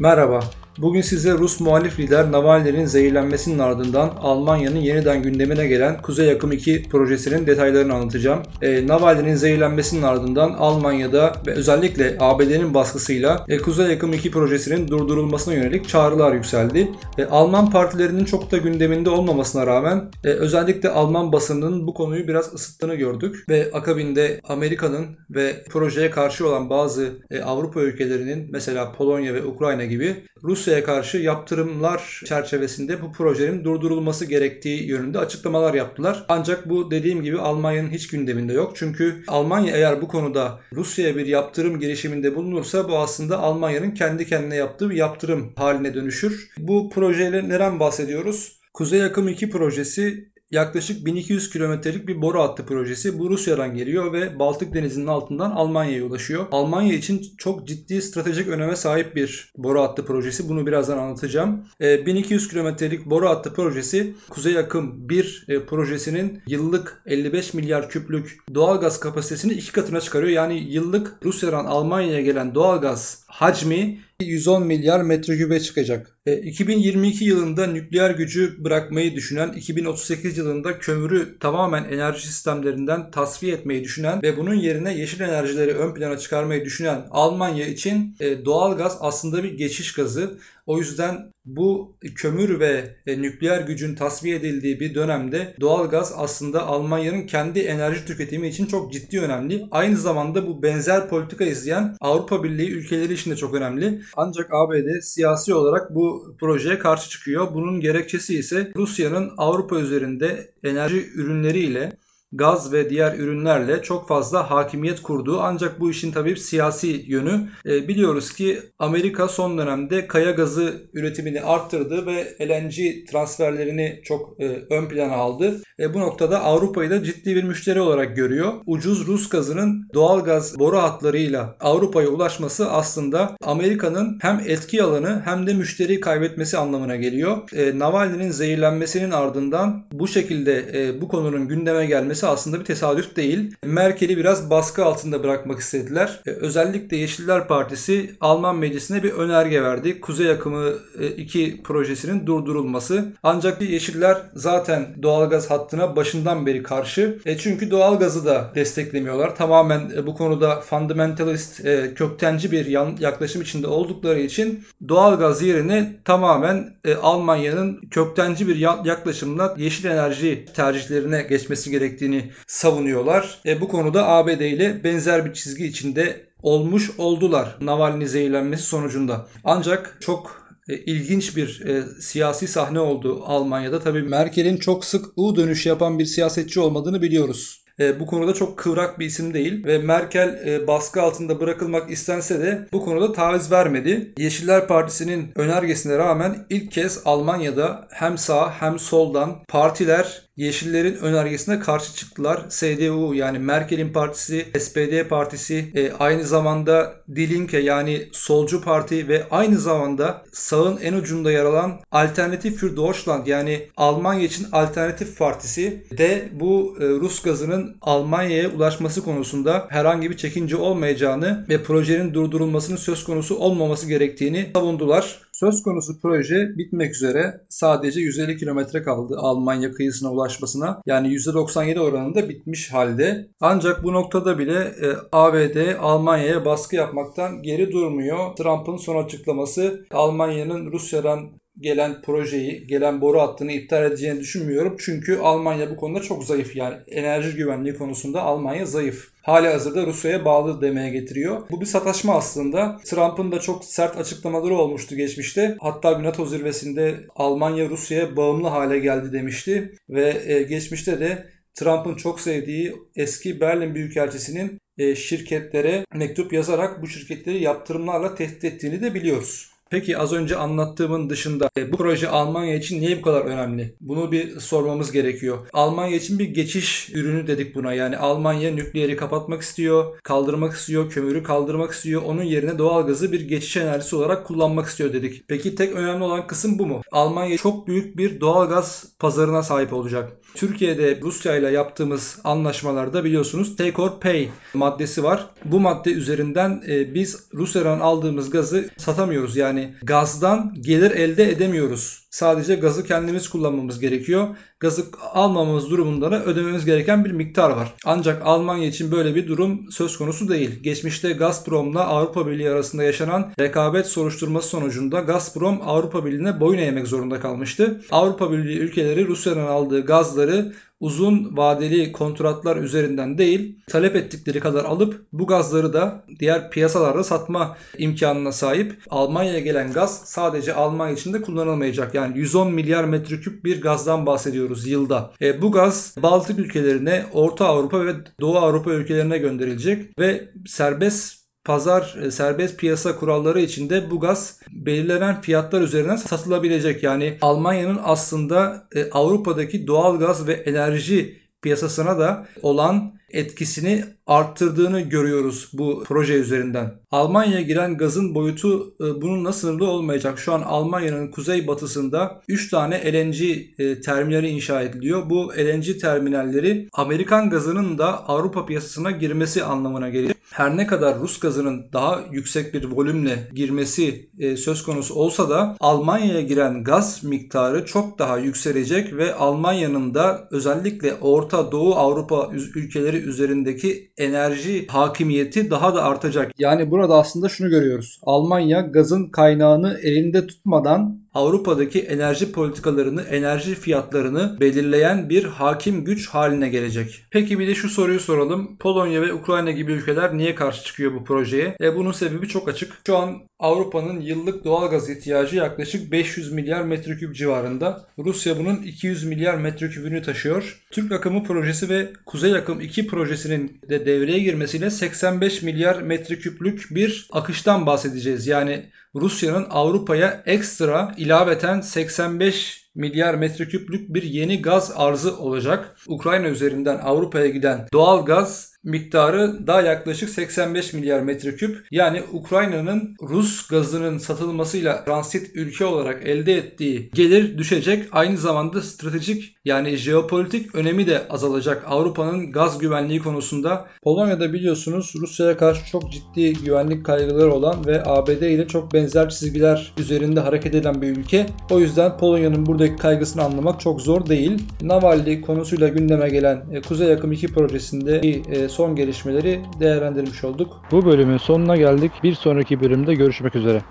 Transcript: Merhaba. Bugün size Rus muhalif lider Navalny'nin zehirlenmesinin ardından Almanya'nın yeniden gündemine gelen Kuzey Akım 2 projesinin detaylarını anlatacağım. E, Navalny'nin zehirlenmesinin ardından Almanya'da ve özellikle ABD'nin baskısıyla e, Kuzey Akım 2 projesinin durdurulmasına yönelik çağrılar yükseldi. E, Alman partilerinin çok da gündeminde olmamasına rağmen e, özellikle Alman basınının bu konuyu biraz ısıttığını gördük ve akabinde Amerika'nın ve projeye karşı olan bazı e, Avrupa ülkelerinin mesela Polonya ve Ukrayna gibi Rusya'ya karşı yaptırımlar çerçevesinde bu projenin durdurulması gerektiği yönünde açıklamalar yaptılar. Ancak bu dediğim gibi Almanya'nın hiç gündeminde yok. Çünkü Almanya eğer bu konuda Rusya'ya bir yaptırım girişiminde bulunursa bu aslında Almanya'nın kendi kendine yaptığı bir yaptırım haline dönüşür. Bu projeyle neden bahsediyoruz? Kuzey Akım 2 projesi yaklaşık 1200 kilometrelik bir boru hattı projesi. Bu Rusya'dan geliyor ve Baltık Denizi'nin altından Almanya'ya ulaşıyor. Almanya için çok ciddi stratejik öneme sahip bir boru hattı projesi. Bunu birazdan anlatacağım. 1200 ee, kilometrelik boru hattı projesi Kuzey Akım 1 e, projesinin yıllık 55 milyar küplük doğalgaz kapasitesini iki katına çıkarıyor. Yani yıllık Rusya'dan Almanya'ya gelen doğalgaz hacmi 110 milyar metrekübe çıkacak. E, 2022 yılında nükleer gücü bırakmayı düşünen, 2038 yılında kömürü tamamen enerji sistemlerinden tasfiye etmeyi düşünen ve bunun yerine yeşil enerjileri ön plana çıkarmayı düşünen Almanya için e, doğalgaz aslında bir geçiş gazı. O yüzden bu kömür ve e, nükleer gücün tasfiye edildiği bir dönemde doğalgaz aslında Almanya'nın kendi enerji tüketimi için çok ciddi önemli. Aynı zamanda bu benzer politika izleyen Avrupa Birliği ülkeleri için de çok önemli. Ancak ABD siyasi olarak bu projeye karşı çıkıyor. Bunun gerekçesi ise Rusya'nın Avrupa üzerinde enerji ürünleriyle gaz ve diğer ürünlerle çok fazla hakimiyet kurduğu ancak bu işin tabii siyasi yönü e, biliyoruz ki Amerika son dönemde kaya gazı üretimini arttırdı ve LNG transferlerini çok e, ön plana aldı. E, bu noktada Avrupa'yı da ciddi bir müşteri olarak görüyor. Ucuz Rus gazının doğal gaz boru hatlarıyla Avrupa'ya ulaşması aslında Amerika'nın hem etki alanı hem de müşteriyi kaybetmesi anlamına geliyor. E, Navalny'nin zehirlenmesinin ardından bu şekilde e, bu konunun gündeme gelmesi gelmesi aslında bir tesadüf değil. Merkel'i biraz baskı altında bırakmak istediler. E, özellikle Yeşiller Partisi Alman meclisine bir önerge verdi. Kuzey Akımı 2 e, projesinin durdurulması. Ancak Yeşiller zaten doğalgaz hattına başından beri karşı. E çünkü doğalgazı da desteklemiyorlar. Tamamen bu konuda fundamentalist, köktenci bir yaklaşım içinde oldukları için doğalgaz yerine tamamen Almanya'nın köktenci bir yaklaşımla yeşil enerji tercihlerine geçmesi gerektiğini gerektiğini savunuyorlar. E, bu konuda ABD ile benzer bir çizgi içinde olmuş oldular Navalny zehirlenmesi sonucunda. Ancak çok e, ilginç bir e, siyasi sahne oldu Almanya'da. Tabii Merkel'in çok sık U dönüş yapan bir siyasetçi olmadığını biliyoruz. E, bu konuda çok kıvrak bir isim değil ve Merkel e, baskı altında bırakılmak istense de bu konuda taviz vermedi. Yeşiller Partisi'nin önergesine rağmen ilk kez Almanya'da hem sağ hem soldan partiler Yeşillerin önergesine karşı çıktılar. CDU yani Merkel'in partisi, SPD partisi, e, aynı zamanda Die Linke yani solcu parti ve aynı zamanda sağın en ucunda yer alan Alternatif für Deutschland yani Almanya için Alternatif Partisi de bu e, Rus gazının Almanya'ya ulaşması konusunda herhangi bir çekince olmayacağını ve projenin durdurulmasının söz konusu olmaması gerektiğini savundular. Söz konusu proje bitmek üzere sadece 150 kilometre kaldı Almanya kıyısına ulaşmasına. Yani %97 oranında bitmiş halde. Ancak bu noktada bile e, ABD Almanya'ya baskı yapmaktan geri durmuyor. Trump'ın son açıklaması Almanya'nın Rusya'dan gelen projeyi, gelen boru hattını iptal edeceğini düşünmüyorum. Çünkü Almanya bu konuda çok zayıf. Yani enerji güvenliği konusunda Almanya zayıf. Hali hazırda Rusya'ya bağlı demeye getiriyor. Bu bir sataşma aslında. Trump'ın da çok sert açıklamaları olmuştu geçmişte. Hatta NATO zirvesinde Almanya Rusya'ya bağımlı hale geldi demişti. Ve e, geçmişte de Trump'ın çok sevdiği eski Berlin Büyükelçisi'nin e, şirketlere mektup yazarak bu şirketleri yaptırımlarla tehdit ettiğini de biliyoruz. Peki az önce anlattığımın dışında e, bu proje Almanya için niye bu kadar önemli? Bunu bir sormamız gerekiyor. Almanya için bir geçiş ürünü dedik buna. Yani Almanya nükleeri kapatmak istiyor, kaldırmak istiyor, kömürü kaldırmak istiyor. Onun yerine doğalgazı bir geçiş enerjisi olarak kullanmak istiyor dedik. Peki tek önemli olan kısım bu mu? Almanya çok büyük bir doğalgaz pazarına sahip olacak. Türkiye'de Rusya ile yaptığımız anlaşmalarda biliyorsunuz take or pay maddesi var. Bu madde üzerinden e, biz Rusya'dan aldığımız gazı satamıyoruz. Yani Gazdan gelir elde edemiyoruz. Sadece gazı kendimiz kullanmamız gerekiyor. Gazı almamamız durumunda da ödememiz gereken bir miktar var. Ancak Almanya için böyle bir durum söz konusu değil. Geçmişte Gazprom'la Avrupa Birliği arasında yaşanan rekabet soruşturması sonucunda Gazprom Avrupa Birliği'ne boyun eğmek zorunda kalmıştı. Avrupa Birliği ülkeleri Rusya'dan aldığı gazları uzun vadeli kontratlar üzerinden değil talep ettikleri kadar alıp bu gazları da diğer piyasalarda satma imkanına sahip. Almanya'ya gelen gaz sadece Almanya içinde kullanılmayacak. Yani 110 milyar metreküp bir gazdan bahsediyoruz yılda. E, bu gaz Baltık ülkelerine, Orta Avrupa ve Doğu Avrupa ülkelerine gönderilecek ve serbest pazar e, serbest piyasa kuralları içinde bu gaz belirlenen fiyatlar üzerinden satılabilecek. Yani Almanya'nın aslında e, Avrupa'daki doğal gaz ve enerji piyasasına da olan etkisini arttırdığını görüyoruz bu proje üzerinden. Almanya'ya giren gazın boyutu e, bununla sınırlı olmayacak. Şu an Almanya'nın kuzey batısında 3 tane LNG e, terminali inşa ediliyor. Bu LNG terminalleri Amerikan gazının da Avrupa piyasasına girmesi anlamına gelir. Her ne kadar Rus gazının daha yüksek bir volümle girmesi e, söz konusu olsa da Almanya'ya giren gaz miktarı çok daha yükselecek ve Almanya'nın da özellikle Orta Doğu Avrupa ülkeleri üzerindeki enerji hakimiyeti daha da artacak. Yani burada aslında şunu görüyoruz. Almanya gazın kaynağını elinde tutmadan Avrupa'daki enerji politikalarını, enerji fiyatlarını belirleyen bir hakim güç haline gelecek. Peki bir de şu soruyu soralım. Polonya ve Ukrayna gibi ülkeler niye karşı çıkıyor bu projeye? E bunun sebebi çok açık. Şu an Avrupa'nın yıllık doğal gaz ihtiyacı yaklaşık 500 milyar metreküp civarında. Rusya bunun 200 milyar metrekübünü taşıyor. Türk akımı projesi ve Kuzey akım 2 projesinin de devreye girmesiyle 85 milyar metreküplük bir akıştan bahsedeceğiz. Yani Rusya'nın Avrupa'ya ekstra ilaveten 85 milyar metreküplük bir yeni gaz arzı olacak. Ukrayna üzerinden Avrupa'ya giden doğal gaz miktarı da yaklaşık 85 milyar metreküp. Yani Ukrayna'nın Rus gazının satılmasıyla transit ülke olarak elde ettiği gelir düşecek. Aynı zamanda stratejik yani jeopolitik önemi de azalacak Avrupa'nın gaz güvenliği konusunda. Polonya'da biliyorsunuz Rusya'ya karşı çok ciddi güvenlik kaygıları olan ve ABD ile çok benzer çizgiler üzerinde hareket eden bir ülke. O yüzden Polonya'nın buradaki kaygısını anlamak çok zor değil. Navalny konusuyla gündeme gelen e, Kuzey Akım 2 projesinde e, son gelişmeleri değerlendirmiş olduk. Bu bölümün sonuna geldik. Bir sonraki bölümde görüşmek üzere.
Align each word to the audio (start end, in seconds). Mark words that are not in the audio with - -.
Merhaba. 0.00 0.40
Bugün 0.78 1.00
size 1.00 1.32
Rus 1.32 1.60
muhalif 1.60 2.00
lider 2.00 2.32
Navalny'nin 2.32 2.86
zehirlenmesinin 2.86 3.58
ardından 3.58 4.12
Almanya'nın 4.20 4.78
yeniden 4.78 5.22
gündemine 5.22 5.66
gelen 5.66 6.02
Kuzey 6.02 6.30
Akım 6.30 6.52
2 6.52 6.88
projesinin 6.88 7.46
detaylarını 7.46 7.94
anlatacağım. 7.94 8.42
E, 8.62 8.86
Navalny'nin 8.86 9.34
zehirlenmesinin 9.34 10.02
ardından 10.02 10.52
Almanya'da 10.52 11.32
ve 11.46 11.52
özellikle 11.52 12.16
ABD'nin 12.20 12.74
baskısıyla 12.74 13.44
e, 13.48 13.58
Kuzey 13.58 13.94
Akım 13.94 14.12
2 14.12 14.30
projesinin 14.30 14.88
durdurulmasına 14.88 15.54
yönelik 15.54 15.88
çağrılar 15.88 16.32
yükseldi. 16.32 16.92
E, 17.18 17.24
Alman 17.24 17.70
partilerinin 17.70 18.24
çok 18.24 18.50
da 18.50 18.56
gündeminde 18.56 19.10
olmamasına 19.10 19.66
rağmen 19.66 20.10
e, 20.24 20.28
özellikle 20.28 20.88
Alman 20.88 21.32
basınının 21.32 21.86
bu 21.86 21.94
konuyu 21.94 22.28
biraz 22.28 22.54
ısıttığını 22.54 22.94
gördük 22.94 23.44
ve 23.48 23.70
akabinde 23.72 24.40
Amerika'nın 24.48 25.06
ve 25.30 25.64
projeye 25.70 26.10
karşı 26.10 26.48
olan 26.48 26.70
bazı 26.70 27.08
e, 27.30 27.40
Avrupa 27.40 27.80
ülkelerinin 27.80 28.48
mesela 28.52 28.92
Polonya 28.92 29.34
ve 29.34 29.44
Ukrayna 29.44 29.84
gibi 29.84 30.16
Rusya'ya 30.62 30.84
karşı 30.84 31.18
yaptırımlar 31.18 32.22
çerçevesinde 32.24 33.02
bu 33.02 33.12
projenin 33.12 33.64
durdurulması 33.64 34.24
gerektiği 34.24 34.88
yönünde 34.88 35.18
açıklamalar 35.18 35.74
yaptılar. 35.74 36.24
Ancak 36.28 36.68
bu 36.70 36.90
dediğim 36.90 37.22
gibi 37.22 37.38
Almanya'nın 37.38 37.90
hiç 37.90 38.08
gündeminde 38.08 38.52
yok. 38.52 38.72
Çünkü 38.74 39.24
Almanya 39.28 39.76
eğer 39.76 40.02
bu 40.02 40.08
konuda 40.08 40.60
Rusya'ya 40.74 41.16
bir 41.16 41.26
yaptırım 41.26 41.80
girişiminde 41.80 42.36
bulunursa 42.36 42.88
bu 42.88 42.98
aslında 42.98 43.38
Almanya'nın 43.38 43.90
kendi 43.90 44.26
kendine 44.26 44.56
yaptığı 44.56 44.90
bir 44.90 44.96
yaptırım 44.96 45.52
haline 45.56 45.94
dönüşür. 45.94 46.50
Bu 46.58 46.90
projeyle 46.90 47.48
neden 47.48 47.80
bahsediyoruz? 47.80 48.52
Kuzey 48.74 49.04
Akım 49.04 49.28
2 49.28 49.50
projesi 49.50 50.31
yaklaşık 50.52 51.06
1200 51.06 51.50
kilometrelik 51.50 52.08
bir 52.08 52.22
boru 52.22 52.40
hattı 52.42 52.66
projesi. 52.66 53.18
Bu 53.18 53.30
Rusya'dan 53.30 53.74
geliyor 53.74 54.12
ve 54.12 54.38
Baltık 54.38 54.74
Denizi'nin 54.74 55.06
altından 55.06 55.50
Almanya'ya 55.50 56.04
ulaşıyor. 56.04 56.46
Almanya 56.52 56.94
için 56.94 57.22
çok 57.38 57.68
ciddi 57.68 58.02
stratejik 58.02 58.48
öneme 58.48 58.76
sahip 58.76 59.16
bir 59.16 59.52
boru 59.56 59.80
hattı 59.80 60.06
projesi. 60.06 60.48
Bunu 60.48 60.66
birazdan 60.66 60.98
anlatacağım. 60.98 61.64
1200 61.80 62.46
ee, 62.46 62.48
kilometrelik 62.48 63.06
boru 63.06 63.28
hattı 63.28 63.54
projesi 63.54 64.14
Kuzey 64.30 64.58
Akım 64.58 65.08
1 65.08 65.44
e, 65.48 65.66
projesinin 65.66 66.42
yıllık 66.46 67.02
55 67.06 67.54
milyar 67.54 67.88
küplük 67.88 68.38
doğalgaz 68.54 69.00
kapasitesini 69.00 69.52
iki 69.52 69.72
katına 69.72 70.00
çıkarıyor. 70.00 70.32
Yani 70.32 70.58
yıllık 70.58 71.14
Rusya'dan 71.24 71.64
Almanya'ya 71.64 72.20
gelen 72.20 72.54
doğalgaz 72.54 73.24
hacmi 73.26 74.00
110 74.20 74.66
milyar 74.66 75.02
metrekübe 75.02 75.60
çıkacak. 75.60 76.18
E, 76.26 76.36
2022 76.36 77.24
yılında 77.24 77.66
nükleer 77.66 78.10
gücü 78.10 78.64
bırakmayı 78.64 79.14
düşünen, 79.14 79.52
2038 79.52 80.38
yılında 80.38 80.78
kömürü 80.78 81.38
tamamen 81.38 81.84
enerji 81.84 82.26
sistemlerinden 82.26 83.10
tasfiye 83.10 83.54
etmeyi 83.54 83.84
düşünen 83.84 84.22
ve 84.22 84.36
bunun 84.36 84.54
yerine 84.54 84.98
yeşil 84.98 85.20
enerjileri 85.20 85.74
ön 85.74 85.94
plana 85.94 86.18
çıkarmayı 86.18 86.64
düşünen 86.64 87.06
Almanya 87.10 87.66
için 87.66 88.16
e, 88.20 88.44
doğalgaz 88.44 88.96
aslında 89.00 89.44
bir 89.44 89.52
geçiş 89.52 89.92
gazı. 89.92 90.38
O 90.66 90.78
yüzden 90.78 91.32
bu 91.44 91.96
kömür 92.16 92.60
ve 92.60 92.96
e, 93.06 93.22
nükleer 93.22 93.60
gücün 93.60 93.94
tasfiye 93.94 94.36
edildiği 94.36 94.80
bir 94.80 94.94
dönemde 94.94 95.54
doğalgaz 95.60 96.12
aslında 96.16 96.66
Almanya'nın 96.66 97.26
kendi 97.26 97.60
enerji 97.60 98.04
tüketimi 98.04 98.48
için 98.48 98.66
çok 98.66 98.92
ciddi 98.92 99.20
önemli. 99.20 99.66
Aynı 99.70 99.96
zamanda 99.96 100.46
bu 100.46 100.62
benzer 100.62 101.08
politika 101.08 101.44
izleyen 101.44 101.96
Avrupa 102.00 102.44
Birliği 102.44 102.70
ülkeleri 102.70 103.12
için 103.12 103.30
de 103.30 103.36
çok 103.36 103.54
önemli. 103.54 104.02
Ancak 104.16 104.50
ABD 104.52 105.00
siyasi 105.02 105.54
olarak 105.54 105.94
bu 105.94 106.36
projeye 106.40 106.78
karşı 106.78 107.10
çıkıyor. 107.10 107.54
Bunun 107.54 107.80
gerekçesi 107.80 108.38
ise 108.38 108.72
Rusya'nın 108.76 109.30
Avrupa 109.36 109.80
üzerinde 109.80 110.52
enerji 110.64 111.06
ürünleriyle 111.14 111.92
gaz 112.32 112.72
ve 112.72 112.90
diğer 112.90 113.18
ürünlerle 113.18 113.82
çok 113.82 114.08
fazla 114.08 114.50
hakimiyet 114.50 115.02
kurduğu 115.02 115.40
ancak 115.40 115.80
bu 115.80 115.90
işin 115.90 116.12
tabii 116.12 116.36
siyasi 116.36 117.04
yönü 117.06 117.48
e, 117.66 117.88
biliyoruz 117.88 118.32
ki 118.32 118.60
Amerika 118.78 119.28
son 119.28 119.58
dönemde 119.58 120.06
kaya 120.06 120.30
gazı 120.30 120.82
üretimini 120.94 121.42
arttırdı 121.42 122.06
ve 122.06 122.36
LNG 122.48 123.08
transferlerini 123.10 124.00
çok 124.04 124.40
e, 124.40 124.46
ön 124.70 124.88
plana 124.88 125.12
aldı. 125.12 125.62
E, 125.80 125.94
bu 125.94 126.00
noktada 126.00 126.40
Avrupa'yı 126.42 126.90
da 126.90 127.04
ciddi 127.04 127.36
bir 127.36 127.44
müşteri 127.44 127.80
olarak 127.80 128.16
görüyor. 128.16 128.52
Ucuz 128.66 129.06
Rus 129.06 129.28
gazının 129.28 129.88
doğal 129.94 130.24
gaz 130.24 130.58
boru 130.58 130.78
hatlarıyla 130.78 131.56
Avrupa'ya 131.60 132.08
ulaşması 132.08 132.70
aslında 132.70 133.36
Amerika'nın 133.42 134.18
hem 134.22 134.40
etki 134.46 134.82
alanı 134.82 135.22
hem 135.24 135.46
de 135.46 135.54
müşteriyi 135.54 136.00
kaybetmesi 136.00 136.58
anlamına 136.58 136.96
geliyor. 136.96 137.36
E, 137.52 137.78
Navalny'nin 137.78 138.30
zehirlenmesinin 138.30 139.10
ardından 139.10 139.84
bu 139.92 140.08
şekilde 140.08 140.66
e, 140.74 141.00
bu 141.00 141.08
konunun 141.08 141.48
gündeme 141.48 141.86
gelmesi 141.86 142.21
gelmesi 142.22 142.26
aslında 142.26 142.60
bir 142.60 142.64
tesadüf 142.64 143.16
değil. 143.16 143.54
Merkel'i 143.64 144.16
biraz 144.16 144.50
baskı 144.50 144.84
altında 144.84 145.22
bırakmak 145.22 145.60
istediler. 145.60 146.20
E, 146.26 146.30
özellikle 146.30 146.96
Yeşiller 146.96 147.48
Partisi 147.48 148.10
Alman 148.20 148.56
meclisine 148.56 149.02
bir 149.02 149.12
önerge 149.12 149.62
verdi. 149.62 150.00
Kuzey 150.00 150.30
Akımı 150.30 150.72
2 151.16 151.42
e, 151.42 151.62
projesinin 151.62 152.26
durdurulması. 152.26 153.12
Ancak 153.22 153.62
Yeşiller 153.62 154.18
zaten 154.34 154.86
doğalgaz 155.02 155.50
hattına 155.50 155.96
başından 155.96 156.46
beri 156.46 156.62
karşı. 156.62 157.18
E 157.26 157.38
çünkü 157.38 157.70
doğalgazı 157.70 158.24
da 158.24 158.52
desteklemiyorlar. 158.54 159.36
Tamamen 159.36 160.06
bu 160.06 160.14
konuda 160.14 160.60
fundamentalist, 160.60 161.62
köktenci 161.96 162.52
bir 162.52 162.66
yaklaşım 163.00 163.42
içinde 163.42 163.66
oldukları 163.66 164.20
için 164.20 164.64
doğalgaz 164.88 165.42
yerine 165.42 165.92
tamamen 166.04 166.74
Almanya'nın 167.02 167.80
köktenci 167.90 168.48
bir 168.48 168.56
yaklaşımla 168.84 169.54
yeşil 169.58 169.84
enerji 169.84 170.46
tercihlerine 170.54 171.22
geçmesi 171.22 171.70
gerektiğini 171.70 172.11
gerektiğini 172.12 172.32
savunuyorlar. 172.46 173.38
E, 173.46 173.60
bu 173.60 173.68
konuda 173.68 174.08
ABD 174.08 174.40
ile 174.40 174.84
benzer 174.84 175.24
bir 175.24 175.32
çizgi 175.32 175.66
içinde 175.66 176.26
olmuş 176.42 176.90
oldular 176.98 177.56
Navalny 177.60 178.06
zehirlenmesi 178.06 178.62
sonucunda. 178.62 179.28
Ancak 179.44 179.98
çok 180.00 180.42
e, 180.68 180.76
ilginç 180.76 181.36
bir 181.36 181.60
e, 181.66 181.82
siyasi 182.00 182.48
sahne 182.48 182.80
oldu 182.80 183.22
Almanya'da. 183.26 183.80
Tabii 183.80 184.02
Merkel'in 184.02 184.56
çok 184.56 184.84
sık 184.84 185.06
U 185.16 185.36
dönüş 185.36 185.66
yapan 185.66 185.98
bir 185.98 186.04
siyasetçi 186.04 186.60
olmadığını 186.60 187.02
biliyoruz. 187.02 187.62
E, 187.80 188.00
bu 188.00 188.06
konuda 188.06 188.34
çok 188.34 188.58
kıvrak 188.58 188.98
bir 188.98 189.06
isim 189.06 189.34
değil 189.34 189.64
ve 189.64 189.78
Merkel 189.78 190.42
e, 190.46 190.66
baskı 190.66 191.02
altında 191.02 191.40
bırakılmak 191.40 191.90
istense 191.90 192.40
de 192.40 192.68
bu 192.72 192.84
konuda 192.84 193.12
taviz 193.12 193.50
vermedi. 193.50 194.12
Yeşiller 194.18 194.68
Partisi'nin 194.68 195.30
önergesine 195.36 195.98
rağmen 195.98 196.46
ilk 196.50 196.72
kez 196.72 197.02
Almanya'da 197.04 197.88
hem 197.90 198.18
sağ 198.18 198.50
hem 198.50 198.78
soldan 198.78 199.38
partiler 199.48 200.22
Yeşillerin 200.36 200.94
önergesine 200.94 201.58
karşı 201.58 201.96
çıktılar. 201.96 202.48
CDU 202.50 203.14
yani 203.14 203.38
Merkel'in 203.38 203.92
partisi, 203.92 204.46
SPD 204.58 205.08
partisi, 205.08 205.72
e, 205.74 205.92
aynı 205.92 206.24
zamanda 206.24 206.94
Die 207.16 207.28
Linke 207.28 207.58
yani 207.58 208.08
solcu 208.12 208.60
parti 208.60 209.08
ve 209.08 209.26
aynı 209.30 209.58
zamanda 209.58 210.24
sağın 210.32 210.78
en 210.82 210.92
ucunda 210.92 211.32
yer 211.32 211.44
alan 211.44 211.80
Alternatif 211.90 212.60
für 212.60 212.76
Deutschland 212.76 213.26
yani 213.26 213.68
Almanya 213.76 214.24
için 214.24 214.46
Alternatif 214.52 215.18
Partisi 215.18 215.86
de 215.98 216.28
bu 216.32 216.76
e, 216.80 216.84
Rus 216.84 217.22
gazının 217.22 217.76
Almanya'ya 217.80 218.50
ulaşması 218.50 219.04
konusunda 219.04 219.66
herhangi 219.70 220.10
bir 220.10 220.16
çekince 220.16 220.56
olmayacağını 220.56 221.46
ve 221.48 221.62
projenin 221.62 222.14
durdurulmasının 222.14 222.76
söz 222.76 223.04
konusu 223.04 223.36
olmaması 223.36 223.88
gerektiğini 223.88 224.50
savundular. 224.54 225.31
Söz 225.32 225.62
konusu 225.62 226.00
proje 226.00 226.58
bitmek 226.58 226.94
üzere 226.94 227.40
sadece 227.48 228.00
150 228.00 228.36
kilometre 228.36 228.82
kaldı 228.82 229.16
Almanya 229.18 229.72
kıyısına 229.72 230.12
ulaşmasına. 230.12 230.82
Yani 230.86 231.08
%97 231.08 231.80
oranında 231.80 232.28
bitmiş 232.28 232.72
halde. 232.72 233.28
Ancak 233.40 233.84
bu 233.84 233.92
noktada 233.92 234.38
bile 234.38 234.58
e, 234.58 234.86
ABD 235.12 235.78
Almanya'ya 235.80 236.44
baskı 236.44 236.76
yapmaktan 236.76 237.42
geri 237.42 237.72
durmuyor. 237.72 238.36
Trump'ın 238.36 238.76
son 238.76 239.04
açıklaması 239.04 239.86
Almanya'nın 239.90 240.72
Rusya'dan 240.72 241.28
gelen 241.60 242.02
projeyi, 242.02 242.66
gelen 242.66 243.00
boru 243.00 243.20
hattını 243.20 243.52
iptal 243.52 243.84
edeceğini 243.84 244.20
düşünmüyorum. 244.20 244.76
Çünkü 244.80 245.18
Almanya 245.18 245.70
bu 245.70 245.76
konuda 245.76 246.02
çok 246.02 246.24
zayıf. 246.24 246.56
Yani 246.56 246.76
enerji 246.86 247.36
güvenliği 247.36 247.74
konusunda 247.74 248.22
Almanya 248.22 248.66
zayıf. 248.66 249.08
Hali 249.22 249.48
hazırda 249.48 249.86
Rusya'ya 249.86 250.24
bağlı 250.24 250.60
demeye 250.60 250.90
getiriyor. 250.90 251.42
Bu 251.50 251.60
bir 251.60 251.66
sataşma 251.66 252.14
aslında. 252.14 252.80
Trump'ın 252.84 253.32
da 253.32 253.40
çok 253.40 253.64
sert 253.64 253.96
açıklamaları 253.96 254.54
olmuştu 254.54 254.96
geçmişte. 254.96 255.56
Hatta 255.60 256.02
NATO 256.02 256.26
zirvesinde 256.26 257.00
Almanya 257.16 257.68
Rusya'ya 257.68 258.16
bağımlı 258.16 258.48
hale 258.48 258.78
geldi 258.78 259.12
demişti. 259.12 259.74
Ve 259.88 260.22
e, 260.26 260.42
geçmişte 260.42 261.00
de 261.00 261.26
Trump'ın 261.54 261.94
çok 261.94 262.20
sevdiği 262.20 262.74
eski 262.96 263.40
Berlin 263.40 263.74
Büyükelçisi'nin 263.74 264.58
e, 264.78 264.94
şirketlere 264.94 265.84
mektup 265.94 266.32
yazarak 266.32 266.82
bu 266.82 266.86
şirketleri 266.86 267.42
yaptırımlarla 267.42 268.14
tehdit 268.14 268.44
ettiğini 268.44 268.82
de 268.82 268.94
biliyoruz. 268.94 269.51
Peki 269.72 269.98
az 269.98 270.12
önce 270.12 270.36
anlattığımın 270.36 271.10
dışında 271.10 271.48
e, 271.56 271.72
bu 271.72 271.76
proje 271.76 272.08
Almanya 272.08 272.54
için 272.54 272.80
niye 272.80 272.98
bu 272.98 273.02
kadar 273.02 273.20
önemli? 273.20 273.74
Bunu 273.80 274.12
bir 274.12 274.40
sormamız 274.40 274.92
gerekiyor. 274.92 275.38
Almanya 275.52 275.96
için 275.96 276.18
bir 276.18 276.28
geçiş 276.28 276.90
ürünü 276.94 277.26
dedik 277.26 277.54
buna. 277.54 277.74
Yani 277.74 277.96
Almanya 277.96 278.50
nükleeri 278.50 278.96
kapatmak 278.96 279.42
istiyor, 279.42 280.00
kaldırmak 280.02 280.54
istiyor, 280.54 280.90
kömürü 280.90 281.22
kaldırmak 281.22 281.72
istiyor. 281.72 282.02
Onun 282.02 282.22
yerine 282.22 282.58
doğalgazı 282.58 283.12
bir 283.12 283.20
geçiş 283.20 283.56
enerjisi 283.56 283.96
olarak 283.96 284.26
kullanmak 284.26 284.66
istiyor 284.66 284.92
dedik. 284.92 285.28
Peki 285.28 285.54
tek 285.54 285.72
önemli 285.72 286.04
olan 286.04 286.26
kısım 286.26 286.58
bu 286.58 286.66
mu? 286.66 286.82
Almanya 286.92 287.36
çok 287.36 287.66
büyük 287.66 287.96
bir 287.96 288.20
doğalgaz 288.20 288.84
pazarına 288.98 289.42
sahip 289.42 289.72
olacak. 289.72 290.12
Türkiye'de 290.34 291.00
Rusya 291.02 291.36
ile 291.36 291.50
yaptığımız 291.50 292.18
anlaşmalarda 292.24 293.04
biliyorsunuz 293.04 293.56
take 293.56 293.82
or 293.82 294.00
pay 294.00 294.28
maddesi 294.54 295.04
var. 295.04 295.26
Bu 295.44 295.60
madde 295.60 295.92
üzerinden 295.92 296.62
e, 296.68 296.94
biz 296.94 297.26
Rusya'dan 297.34 297.80
aldığımız 297.80 298.30
gazı 298.30 298.70
satamıyoruz. 298.76 299.36
Yani 299.36 299.61
Gazdan 299.82 300.54
gelir 300.60 300.90
elde 300.90 301.30
edemiyoruz. 301.30 302.06
Sadece 302.10 302.54
gazı 302.54 302.84
kendimiz 302.86 303.28
kullanmamız 303.28 303.80
gerekiyor. 303.80 304.36
Gazı 304.62 304.84
almamamız 305.12 305.70
durumunda 305.70 306.10
da 306.10 306.24
ödememiz 306.24 306.64
gereken 306.64 307.04
bir 307.04 307.10
miktar 307.10 307.50
var. 307.50 307.74
Ancak 307.84 308.22
Almanya 308.26 308.66
için 308.66 308.92
böyle 308.92 309.14
bir 309.14 309.28
durum 309.28 309.70
söz 309.70 309.98
konusu 309.98 310.28
değil. 310.28 310.62
Geçmişte 310.62 311.12
Gazprom'la 311.12 311.86
Avrupa 311.86 312.26
Birliği 312.26 312.50
arasında 312.50 312.82
yaşanan 312.82 313.32
rekabet 313.40 313.86
soruşturması 313.86 314.48
sonucunda 314.48 315.00
Gazprom 315.00 315.60
Avrupa 315.64 316.04
Birliği'ne 316.04 316.40
boyun 316.40 316.58
eğmek 316.58 316.86
zorunda 316.86 317.20
kalmıştı. 317.20 317.80
Avrupa 317.90 318.32
Birliği 318.32 318.58
ülkeleri 318.58 319.06
Rusya'dan 319.06 319.46
aldığı 319.46 319.86
gazları 319.86 320.52
uzun 320.82 321.36
vadeli 321.36 321.92
kontratlar 321.92 322.56
üzerinden 322.56 323.18
değil 323.18 323.58
talep 323.70 323.96
ettikleri 323.96 324.40
kadar 324.40 324.64
alıp 324.64 325.06
bu 325.12 325.26
gazları 325.26 325.72
da 325.72 326.04
diğer 326.18 326.50
piyasalarda 326.50 327.04
satma 327.04 327.56
imkanına 327.78 328.32
sahip. 328.32 328.78
Almanya'ya 328.90 329.40
gelen 329.40 329.72
gaz 329.72 330.02
sadece 330.04 330.54
Almanya 330.54 330.94
içinde 330.94 331.22
kullanılmayacak. 331.22 331.94
Yani 331.94 332.18
110 332.18 332.52
milyar 332.52 332.84
metreküp 332.84 333.44
bir 333.44 333.62
gazdan 333.62 334.06
bahsediyoruz 334.06 334.51
yılda. 334.66 335.12
E, 335.20 335.42
bu 335.42 335.52
gaz 335.52 335.94
Baltık 336.02 336.38
ülkelerine, 336.38 337.06
Orta 337.12 337.46
Avrupa 337.46 337.86
ve 337.86 337.94
Doğu 338.20 338.36
Avrupa 338.36 338.72
ülkelerine 338.72 339.18
gönderilecek 339.18 339.98
ve 339.98 340.28
serbest 340.46 341.22
pazar 341.44 341.96
e, 342.02 342.10
serbest 342.10 342.58
piyasa 342.58 342.96
kuralları 342.96 343.40
içinde 343.40 343.90
bu 343.90 344.00
gaz 344.00 344.40
belirlenen 344.50 345.20
fiyatlar 345.20 345.60
üzerinden 345.60 345.96
satılabilecek. 345.96 346.82
Yani 346.82 347.18
Almanya'nın 347.20 347.80
aslında 347.84 348.68
e, 348.74 348.90
Avrupa'daki 348.90 349.66
doğal 349.66 349.98
gaz 349.98 350.26
ve 350.26 350.32
enerji 350.32 351.22
piyasasına 351.42 351.98
da 351.98 352.26
olan 352.42 352.94
etkisini 353.10 353.84
arttırdığını 354.12 354.80
görüyoruz 354.80 355.50
bu 355.52 355.84
proje 355.86 356.14
üzerinden. 356.14 356.74
Almanya'ya 356.90 357.40
giren 357.40 357.76
gazın 357.76 358.14
boyutu 358.14 358.74
e, 358.80 359.02
bununla 359.02 359.32
sınırlı 359.32 359.66
olmayacak. 359.66 360.18
Şu 360.18 360.32
an 360.32 360.42
Almanya'nın 360.42 361.10
kuzey 361.10 361.46
batısında 361.46 362.22
3 362.28 362.50
tane 362.50 362.92
LNG 362.92 363.20
e, 363.58 363.80
terminali 363.80 364.28
inşa 364.28 364.62
ediliyor. 364.62 365.10
Bu 365.10 365.32
LNG 365.38 365.80
terminalleri 365.80 366.68
Amerikan 366.72 367.30
gazının 367.30 367.78
da 367.78 368.08
Avrupa 368.08 368.46
piyasasına 368.46 368.90
girmesi 368.90 369.44
anlamına 369.44 369.88
gelir. 369.88 370.12
Her 370.32 370.56
ne 370.56 370.66
kadar 370.66 371.00
Rus 371.00 371.20
gazının 371.20 371.66
daha 371.72 372.00
yüksek 372.10 372.54
bir 372.54 372.64
volümle 372.64 373.28
girmesi 373.34 374.10
e, 374.18 374.36
söz 374.36 374.62
konusu 374.62 374.94
olsa 374.94 375.30
da 375.30 375.56
Almanya'ya 375.60 376.20
giren 376.20 376.64
gaz 376.64 377.04
miktarı 377.04 377.66
çok 377.66 377.98
daha 377.98 378.18
yükselecek 378.18 378.96
ve 378.96 379.14
Almanya'nın 379.14 379.94
da 379.94 380.28
özellikle 380.30 380.94
Orta 380.94 381.52
Doğu 381.52 381.74
Avrupa 381.74 382.30
ülkeleri 382.32 382.96
üzerindeki 382.96 383.92
enerji 384.02 384.66
hakimiyeti 384.66 385.50
daha 385.50 385.74
da 385.74 385.82
artacak. 385.84 386.32
Yani 386.38 386.70
burada 386.70 386.94
aslında 386.94 387.28
şunu 387.28 387.48
görüyoruz. 387.50 388.00
Almanya 388.02 388.60
gazın 388.60 389.10
kaynağını 389.10 389.78
elinde 389.82 390.26
tutmadan 390.26 391.01
Avrupa'daki 391.14 391.80
enerji 391.80 392.32
politikalarını, 392.32 393.02
enerji 393.02 393.54
fiyatlarını 393.54 394.36
belirleyen 394.40 395.08
bir 395.08 395.24
hakim 395.24 395.84
güç 395.84 396.08
haline 396.08 396.48
gelecek. 396.48 397.04
Peki 397.10 397.38
bir 397.38 397.48
de 397.48 397.54
şu 397.54 397.68
soruyu 397.68 398.00
soralım. 398.00 398.56
Polonya 398.56 399.02
ve 399.02 399.12
Ukrayna 399.12 399.50
gibi 399.50 399.72
ülkeler 399.72 400.16
niye 400.16 400.34
karşı 400.34 400.64
çıkıyor 400.64 400.94
bu 400.94 401.04
projeye? 401.04 401.56
E 401.60 401.76
bunun 401.76 401.92
sebebi 401.92 402.28
çok 402.28 402.48
açık. 402.48 402.78
Şu 402.86 402.96
an 402.96 403.18
Avrupa'nın 403.38 404.00
yıllık 404.00 404.44
doğal 404.44 404.70
gaz 404.70 404.90
ihtiyacı 404.90 405.36
yaklaşık 405.36 405.92
500 405.92 406.32
milyar 406.32 406.62
metreküp 406.62 407.16
civarında. 407.16 407.86
Rusya 407.98 408.38
bunun 408.38 408.56
200 408.56 409.04
milyar 409.04 409.34
metrekübünü 409.34 410.02
taşıyor. 410.02 410.62
Türk 410.70 410.92
akımı 410.92 411.24
projesi 411.24 411.68
ve 411.68 411.88
Kuzey 412.06 412.34
akım 412.34 412.60
2 412.60 412.86
projesinin 412.86 413.60
de 413.68 413.86
devreye 413.86 414.18
girmesiyle 414.18 414.70
85 414.70 415.42
milyar 415.42 415.82
metreküplük 415.82 416.66
bir 416.70 417.08
akıştan 417.12 417.66
bahsedeceğiz. 417.66 418.26
Yani 418.26 418.64
Rusya'nın 418.94 419.46
Avrupa'ya 419.50 420.22
ekstra 420.26 420.94
ilaveten 420.96 421.60
85 421.60 422.70
milyar 422.74 423.14
metreküplük 423.14 423.94
bir 423.94 424.02
yeni 424.02 424.42
gaz 424.42 424.72
arzı 424.76 425.18
olacak. 425.18 425.76
Ukrayna 425.88 426.28
üzerinden 426.28 426.78
Avrupa'ya 426.78 427.28
giden 427.28 427.68
doğal 427.72 428.04
gaz 428.04 428.51
miktarı 428.64 429.46
da 429.46 429.62
yaklaşık 429.62 430.08
85 430.08 430.72
milyar 430.72 431.00
metreküp. 431.00 431.66
Yani 431.70 432.02
Ukrayna'nın 432.12 432.96
Rus 433.02 433.48
gazının 433.48 433.98
satılmasıyla 433.98 434.84
transit 434.84 435.30
ülke 435.34 435.64
olarak 435.64 436.06
elde 436.06 436.36
ettiği 436.36 436.90
gelir 436.94 437.38
düşecek. 437.38 437.88
Aynı 437.92 438.18
zamanda 438.18 438.62
stratejik 438.62 439.36
yani 439.44 439.76
jeopolitik 439.76 440.54
önemi 440.54 440.86
de 440.86 441.08
azalacak 441.10 441.64
Avrupa'nın 441.66 442.32
gaz 442.32 442.58
güvenliği 442.58 442.98
konusunda. 442.98 443.66
Polonya'da 443.82 444.32
biliyorsunuz 444.32 444.92
Rusya'ya 445.00 445.36
karşı 445.36 445.66
çok 445.70 445.92
ciddi 445.92 446.32
güvenlik 446.32 446.86
kaygıları 446.86 447.32
olan 447.32 447.66
ve 447.66 447.82
ABD 447.84 448.22
ile 448.22 448.48
çok 448.48 448.74
benzer 448.74 449.08
çizgiler 449.08 449.72
üzerinde 449.78 450.20
hareket 450.20 450.54
eden 450.54 450.82
bir 450.82 450.88
ülke. 450.88 451.26
O 451.50 451.60
yüzden 451.60 451.98
Polonya'nın 451.98 452.46
buradaki 452.46 452.76
kaygısını 452.76 453.22
anlamak 453.22 453.60
çok 453.60 453.80
zor 453.80 454.06
değil. 454.06 454.42
Navalny 454.62 455.20
konusuyla 455.20 455.68
gündeme 455.68 456.08
gelen 456.08 456.44
e, 456.52 456.60
Kuzey 456.60 456.92
Akım 456.92 457.12
2 457.12 457.26
projesinde 457.26 457.98
e, 457.98 458.48
son 458.52 458.76
gelişmeleri 458.76 459.40
değerlendirmiş 459.60 460.24
olduk. 460.24 460.62
Bu 460.70 460.84
bölümün 460.84 461.16
sonuna 461.16 461.56
geldik. 461.56 461.92
Bir 462.02 462.14
sonraki 462.14 462.60
bölümde 462.60 462.94
görüşmek 462.94 463.36
üzere. 463.36 463.62